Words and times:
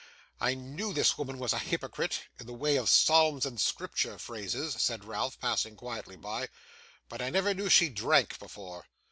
'I 0.39 0.55
knew 0.55 0.93
this 0.93 1.15
woman 1.15 1.37
was 1.37 1.53
a 1.53 1.59
hypocrite, 1.59 2.21
in 2.39 2.47
the 2.47 2.55
way 2.55 2.75
of 2.75 2.89
psalms 2.89 3.45
and 3.45 3.61
Scripture 3.61 4.17
phrases,' 4.17 4.75
said 4.79 5.05
Ralph, 5.05 5.39
passing 5.39 5.75
quietly 5.75 6.15
by, 6.15 6.49
'but 7.07 7.21
I 7.21 7.29
never 7.29 7.53
knew 7.53 7.69
she 7.69 7.87
drank 7.89 8.39
before. 8.39 8.87